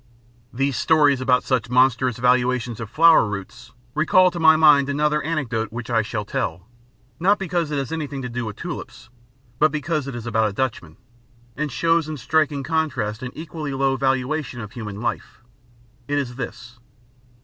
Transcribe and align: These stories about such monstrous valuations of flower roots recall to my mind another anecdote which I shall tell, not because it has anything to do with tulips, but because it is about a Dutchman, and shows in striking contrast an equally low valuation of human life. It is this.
These 0.51 0.77
stories 0.77 1.21
about 1.21 1.43
such 1.43 1.69
monstrous 1.69 2.17
valuations 2.17 2.79
of 2.79 2.89
flower 2.89 3.23
roots 3.27 3.71
recall 3.93 4.31
to 4.31 4.39
my 4.39 4.55
mind 4.55 4.89
another 4.89 5.21
anecdote 5.21 5.71
which 5.71 5.91
I 5.91 6.01
shall 6.01 6.25
tell, 6.25 6.67
not 7.19 7.37
because 7.37 7.69
it 7.69 7.77
has 7.77 7.91
anything 7.91 8.19
to 8.23 8.27
do 8.29 8.45
with 8.45 8.55
tulips, 8.55 9.09
but 9.59 9.71
because 9.71 10.07
it 10.07 10.15
is 10.15 10.25
about 10.25 10.49
a 10.49 10.53
Dutchman, 10.53 10.97
and 11.55 11.71
shows 11.71 12.09
in 12.09 12.17
striking 12.17 12.63
contrast 12.63 13.21
an 13.21 13.29
equally 13.35 13.75
low 13.75 13.95
valuation 13.95 14.59
of 14.59 14.71
human 14.71 14.99
life. 15.01 15.43
It 16.07 16.17
is 16.17 16.35
this. 16.35 16.79